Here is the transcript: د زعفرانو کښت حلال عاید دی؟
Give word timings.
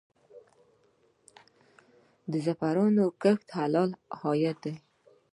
د 2.31 2.33
زعفرانو 2.45 3.05
کښت 3.21 3.47
حلال 3.59 3.89
عاید 4.19 4.57
دی؟ 4.63 4.73